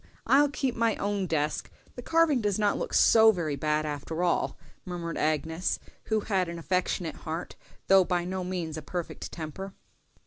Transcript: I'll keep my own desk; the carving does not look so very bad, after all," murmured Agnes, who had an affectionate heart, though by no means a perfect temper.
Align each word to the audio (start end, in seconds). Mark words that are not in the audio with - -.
I'll 0.25 0.49
keep 0.49 0.73
my 0.75 0.95
own 0.95 1.27
desk; 1.27 1.69
the 1.93 2.01
carving 2.01 2.41
does 2.41 2.57
not 2.57 2.75
look 2.75 2.91
so 2.91 3.31
very 3.31 3.55
bad, 3.55 3.85
after 3.85 4.23
all," 4.23 4.57
murmured 4.83 5.15
Agnes, 5.15 5.77
who 6.05 6.21
had 6.21 6.49
an 6.49 6.57
affectionate 6.57 7.17
heart, 7.17 7.55
though 7.85 8.03
by 8.03 8.25
no 8.25 8.43
means 8.43 8.77
a 8.77 8.81
perfect 8.81 9.31
temper. 9.31 9.75